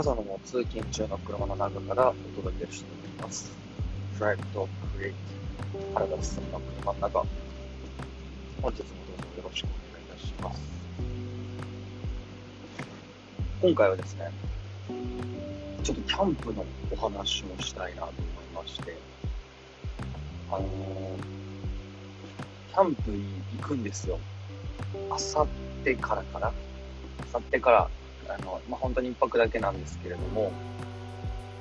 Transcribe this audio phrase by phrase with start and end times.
[0.00, 3.52] 朝のも通勤中の車の中からお届けしております。
[4.18, 5.12] Drive to Create
[5.92, 7.18] 原田さんの車の中。
[7.20, 7.28] 本
[8.62, 8.82] 日もどうぞ
[9.36, 10.60] よろしくお願いいたします。
[13.60, 14.32] 今回はですね、
[15.82, 18.96] ちょっとキャンプのお話をしたいなと思いまして、
[20.50, 20.68] あのー、
[22.72, 24.18] キャンプに行くんですよ。
[25.10, 25.46] あさっ
[25.84, 26.46] てからかな。
[26.46, 26.52] あ
[27.30, 27.90] さってから
[28.34, 30.52] あの、まあ、本当に1泊だけなんですけれども、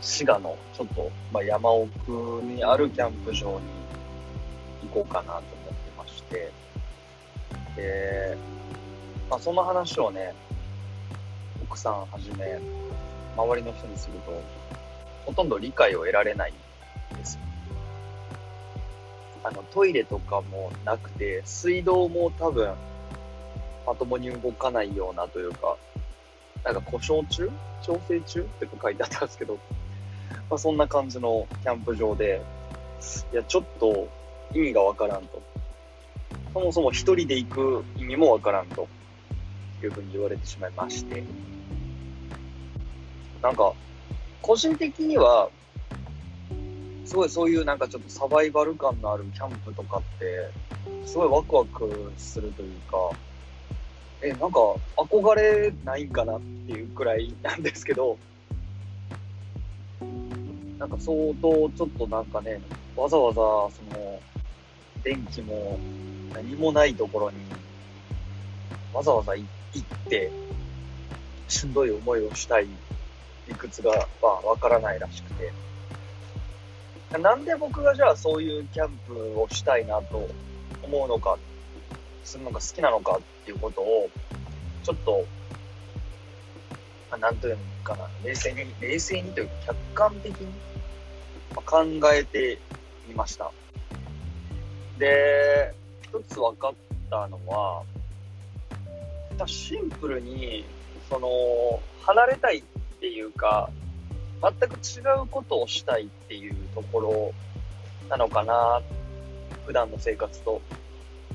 [0.00, 6.50] 滋賀のちょっと、まあ、山奥にあるキャンプ場に行こうかなと思ってまして、
[7.76, 8.36] で、
[9.30, 10.34] まあ、その話をね、
[11.62, 12.58] 奥さんはじめ、
[13.36, 14.42] 周りの人にすると、
[15.24, 16.52] ほとんど理解を得られない
[17.14, 17.38] んです。
[19.44, 22.74] あの、トイレとかもなくて、水道も多分、
[23.86, 25.76] まともに動かないようなというか、
[26.64, 27.50] なんか故障中？
[27.82, 28.40] 調整中？
[28.40, 29.58] って書いてあったんですけど、
[30.50, 32.42] まあ、そんな感じのキャンプ場で、
[33.32, 34.08] いや、ちょっと
[34.54, 35.42] 意味がわからんと。
[36.52, 38.88] そもそも一人で行く意味もわからんと。
[39.86, 41.24] いうふうに言われてしまいまして。
[43.42, 43.72] なんか、
[44.40, 45.50] 個人的には、
[47.04, 50.50] すごいそういうなんかちょっとサバイバル感のあるキャンプとかって、
[51.04, 53.10] すごいワクワクするというか、
[54.22, 54.60] え、なんか
[54.96, 58.16] 憧れないんかなっていうくらいなんですけど、
[60.78, 62.60] なんか相当ちょっとなんかね、
[62.96, 64.20] わざわざその、
[65.02, 65.78] 電気も
[66.34, 67.36] 何もないところに、
[68.92, 69.46] わざわざ行っ
[70.08, 70.30] て、
[71.48, 72.68] しんどい思いをしたい
[73.48, 75.52] 理屈が、まあ、わからないらしくて。
[77.18, 80.28] なんで僕がじゃあそういうキャンプをしたいなと
[80.82, 81.38] 思うのか
[82.24, 84.10] するのが好きなのかっていうことを、
[84.82, 85.24] ちょっと、
[87.10, 90.46] まあ、なんというのかな、冷静に、冷静にというか客観的に
[91.54, 92.58] 考えて
[93.06, 93.50] みました。
[94.98, 96.74] で、一つ分かっ
[97.10, 97.82] たのは、
[99.46, 100.64] シンプルに、
[101.08, 102.62] その、離れたいっ
[103.00, 103.70] ていうか、
[104.42, 107.32] 全く違うことをしたいっていうところ
[108.08, 108.82] なのかな、
[109.66, 110.60] 普段の生活と。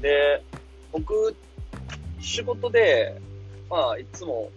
[0.00, 0.42] で、
[0.94, 1.34] 僕、
[2.20, 3.20] 仕事で、
[3.68, 4.48] まあ、いつも、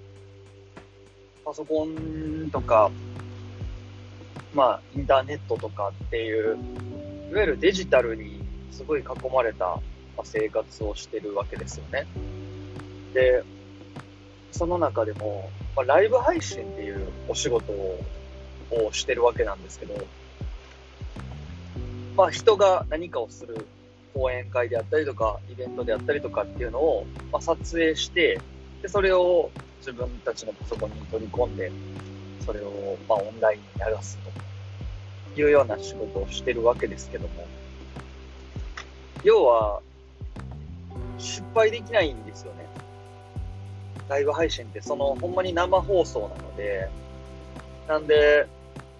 [1.43, 2.91] パソコンとか、
[4.53, 6.57] まあ、インターネットとかっていう、
[7.31, 9.79] いわゆるデジタルにすごい囲まれた
[10.23, 12.05] 生活をしてるわけですよね。
[13.15, 13.43] で、
[14.51, 17.99] その中でも、まあ、ライブ配信っていうお仕事を
[18.91, 19.95] してるわけなんですけど、
[22.15, 23.65] まあ、人が何かをする
[24.17, 28.39] 講演会であったりとか、イベントであったりとかっていうのを、まあ、撮影して、
[28.81, 31.71] で、それを自分たちのパソコンに取り込んで、
[32.43, 34.17] それを、まあ、オンラインに流す
[35.35, 37.45] というような仕事をしてるわけですけども、
[39.23, 39.81] 要は、
[41.19, 42.65] 失敗できないんですよね。
[44.09, 46.89] ライブ配信ってそのほんまに生放送なので、
[47.87, 48.47] なんで、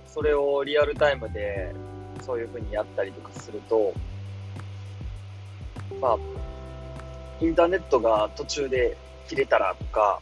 [0.07, 1.73] それをリアルタイムで
[2.21, 3.93] そういう風にやったりとかすると、
[6.01, 6.17] まあ、
[7.39, 8.97] インターネットが途中で
[9.27, 10.21] 切れたらとか、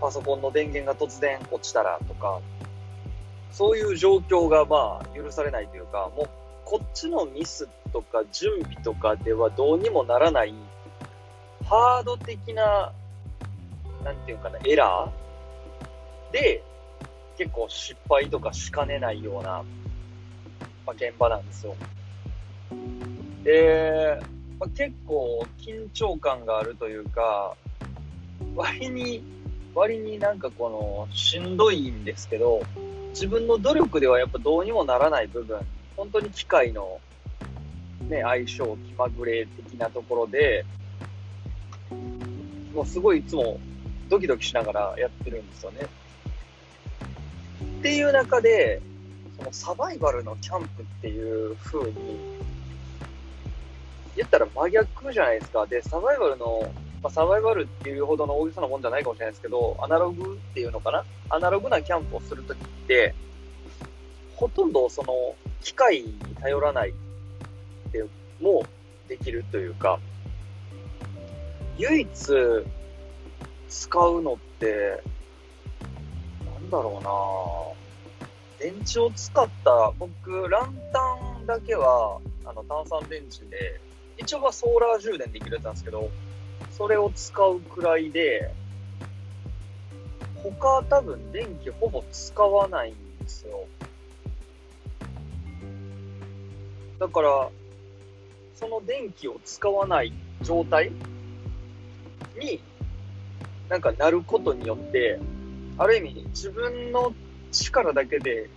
[0.00, 2.40] パソコンの電源が突然落ちたらとか、
[3.52, 6.28] そういう状況がまあ許されないというか、もう
[6.64, 10.54] こっちのミスとか準備とかではどうにもならない、
[11.64, 12.92] ハード的な、
[14.04, 16.62] なんていうかな、エラーで
[17.36, 19.62] 結構失敗とかしかねないような、
[20.86, 21.76] まあ、現場なんですよ。
[23.44, 24.20] で、
[24.62, 27.56] まあ、結構緊張感があるというか、
[28.54, 29.24] 割に、
[29.74, 32.62] 割になんかこの、しんどいんですけど、
[33.08, 35.58] 自分の努力ではやっぱどうにもならない部分、
[35.96, 37.00] 本当に機械の、
[38.08, 40.64] ね、相性、気まぐれ的なところで、
[42.72, 43.58] もうすごいいつも
[44.08, 45.80] ドキドキしながらやってるんですよね。
[47.80, 48.80] っていう中で、
[49.38, 52.42] そのサバイバルのキャンプっていう風に
[54.16, 55.66] 言ったら真逆じゃないですか。
[55.66, 56.70] で、サバイバルの、
[57.02, 61.04] まあ、サバイバルっていうほどの大げさなもんじゃないかもしれないですけど、アナログっていうのかな？
[61.30, 63.14] アナログなキャンプをするときって、
[64.36, 66.92] ほとんどその機械に頼らないっ
[67.92, 68.04] て
[68.40, 68.64] も
[69.08, 69.98] できるというか、
[71.78, 72.08] 唯一
[73.68, 75.02] 使うのって、
[76.44, 81.00] なんだろうな電池を使った、僕、ランタ
[81.42, 83.80] ンだけは、あの、炭酸電池で
[84.18, 86.10] 一応はソーラー充電できるやつなんですけど、
[86.70, 88.52] それを使うくらいで、
[90.42, 93.64] 他多分電気ほぼ使わないんですよ。
[96.98, 97.48] だから、
[98.54, 100.12] その電気を使わない
[100.42, 100.92] 状態
[102.38, 102.60] に、
[103.68, 105.18] なんかなることによって、
[105.78, 107.14] ある意味自分の
[107.50, 108.48] 力だけで、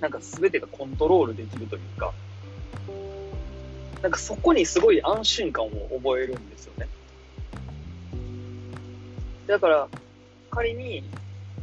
[0.00, 2.12] なんか全てがコントロールできるというか、
[4.04, 6.86] なんかそこにすごい安心感を覚えるんですよね。
[9.46, 9.88] だから、
[10.50, 11.02] 仮に、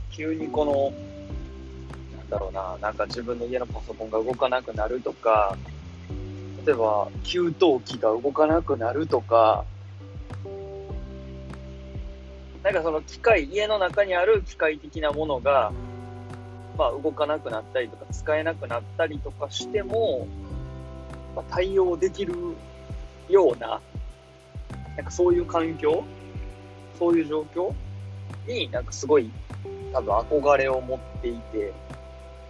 [0.10, 0.92] 急にこの、
[2.18, 5.56] なんだろうな、なんか自分の家のパソコンが動かなくなるとか、
[6.66, 9.64] 例えば、給湯器が動かなくなるとか、
[12.64, 15.72] なんかその機械、家の中にある機械的なものが、
[16.76, 20.28] まあ動かなくなったりとか使えなくなったりとかしても、
[21.36, 22.34] まあ、対応できる
[23.30, 23.82] ような、
[24.96, 26.04] なんかそういう環境
[26.98, 27.74] そういう状況
[28.48, 29.32] になんかすごい
[29.94, 31.74] 多分憧れを持っていて、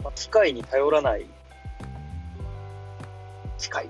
[0.03, 1.25] まあ、機械に頼らない
[3.57, 3.87] 機械、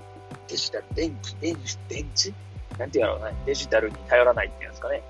[0.48, 2.32] デジタル、電気、電子、電池？
[2.78, 5.02] なんて言うのかね、デジタルに頼らないっていうんですかね。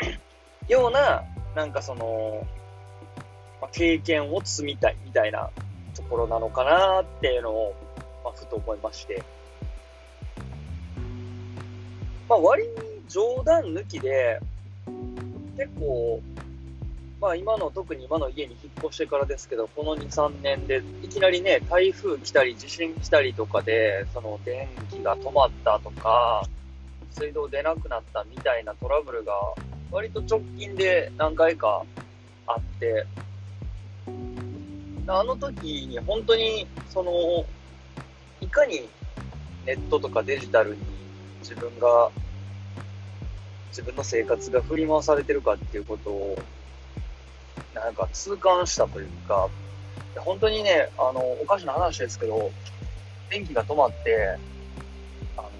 [0.68, 1.22] ような、
[1.54, 2.46] なんかその、
[3.60, 5.50] まあ、経験を積みたいみたいな
[5.94, 7.74] ところなのかなっていうのを、
[8.28, 9.22] まあ、ふと思いまして。
[12.28, 12.68] まあ、割に
[13.08, 14.38] 冗談抜きで、
[15.56, 16.20] 結構、
[17.20, 26.46] まあ今の、特に今の家に引っ越してからですけど、この2、3年で、いきなりね、台風来たり、地震来たりとかで、その電気が止まったとか、
[27.10, 29.32] 水道出なくなったみたいなトラブルが、
[29.90, 31.82] 割と直近で何回か
[32.46, 33.06] あって、
[35.10, 37.10] あの時に本当に、その、
[38.40, 38.88] いかに
[39.66, 40.82] ネットとかデジタルに
[41.40, 42.10] 自分が
[43.70, 46.38] 自分の生活が振り回されてるかっていうことを、
[47.74, 49.48] なんか痛感したというか、
[50.16, 52.50] 本当にね、あの、おかしな話ですけど、
[53.30, 54.36] 電気が止まって、
[55.36, 55.50] あの、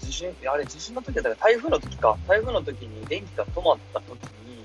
[0.00, 4.64] 地震、あれ地震の時だったら台風の時か、台風の時に電気が止まった時に、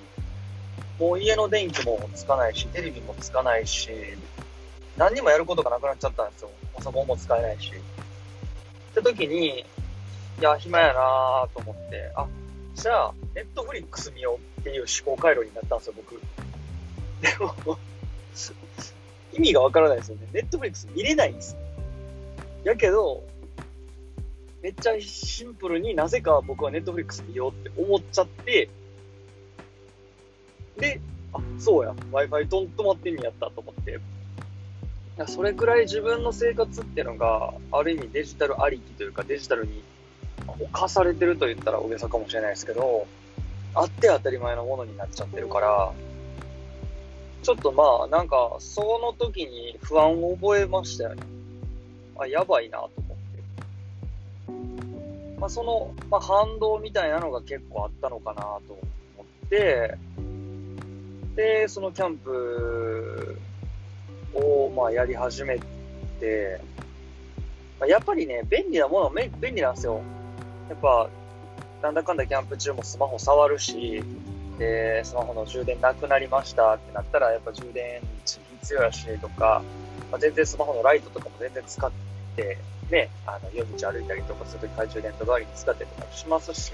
[0.99, 3.89] もう家の電気もつかないし、テレビもつかないし、
[4.97, 6.49] 何にもやることがなくなっちゃったんですよ。
[6.79, 7.71] パソコンも使えないし。
[7.71, 9.59] って時に、
[10.39, 12.25] いや、暇やなと思って、あ、
[12.73, 16.19] じゃあ、ネットフリックス見ようっていう思考回路になったんですよ、僕。
[17.21, 17.77] でも
[19.33, 20.27] 意味がわからないですよね。
[20.31, 21.57] ネットフリックス見れないんです。
[22.63, 23.23] やけど、
[24.61, 28.69] めっちゃシンプルになぜか僕はネットフリックス見ようって思っちゃって、
[30.77, 31.01] で、
[31.33, 33.99] あ、そうや、Wi-Fi と止まってんやったと思って。
[35.27, 39.83] それくらい自分の生活っていうのが、ある意味デジタルありきというか、デジタルに
[40.71, 43.05] 犯されてると言ったら大げさかもしれないですけど、
[43.75, 45.91] あって当たり前のものになっちゃってるから、
[47.43, 51.23] ちょっとまあ、なんか、その時に不安を覚えましたよね。
[52.17, 53.17] あ、やばいなと思っ
[55.35, 55.39] て。
[55.39, 58.73] まあ、その、まあ、反動みたいなのが結構あったのかなと
[59.17, 59.97] 思って、
[61.35, 63.39] で、そのキャンプ
[64.33, 65.59] を、まあ、やり始め
[66.19, 66.61] て、
[67.79, 70.01] まあ、やっぱりね、便利なもの、便利なんですよ。
[70.69, 71.09] やっぱ、
[71.81, 74.03] なんだかんだキャンプ中もスマホ触るし、
[74.57, 79.63] で、スマホの充電なくなりましたってなったら、やっぱ充電値必要やしとか、
[80.11, 81.91] まあ、全然スマホのライトとかも全然使っ
[82.35, 82.57] て、
[82.91, 86.71] ね、あの、夜道歩いたりとかするとき懐中電灯代わりに使ったりとかしますし、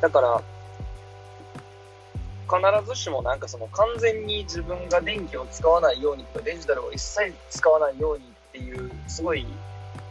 [0.00, 0.42] だから、
[2.46, 9.46] 必ずしもなんかその完全に自分が電気を使わないようにとかデジタルを一切使わないようにっていうすごい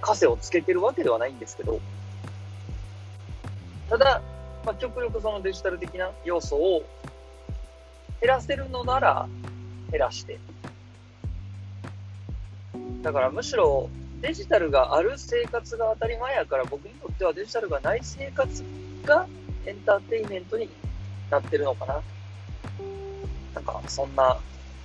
[0.02, 1.80] 枷をつけてるわけではないんですけど、
[3.90, 4.22] ただ、
[4.66, 6.84] まあ、極力そのデジタル的な要素を
[8.22, 9.28] 減らせるのなら
[9.92, 10.40] 減らして。
[13.02, 13.90] だからむしろ
[14.22, 18.64] デジタルがある生活が当たり前やから僕にとってはデジタルがない生活
[19.06, 19.28] が
[19.68, 20.68] エンターテインメントに
[21.30, 22.02] なってるのかな。
[23.56, 24.38] なんかそんな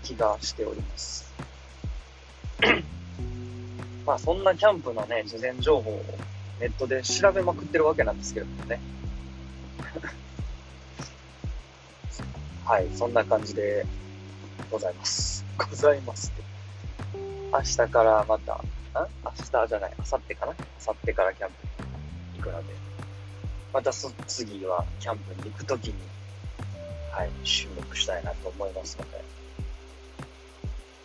[0.05, 1.31] 気がしております。
[4.07, 6.03] まあそんなキャンプのね、事前情報を
[6.61, 8.81] ネットで調べまくってるわけなんですけどもね。
[12.65, 13.85] はい、そんな感じで
[14.71, 15.45] ございます。
[15.59, 16.43] ございますって。
[17.53, 18.59] 明日からまた、ん
[18.95, 20.53] 明日じゃない、明後日かな？
[20.53, 20.57] 明
[20.93, 21.73] 後日からキャンプに
[22.39, 22.75] 行くので、
[23.73, 25.95] またそ次はキャンプに行くときに、
[27.13, 29.23] はい、収録したいなと思いますので、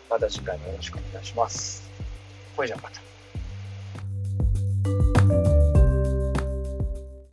[0.08, 1.88] また次回もよろしくお願いします。
[2.56, 3.00] これじゃまた。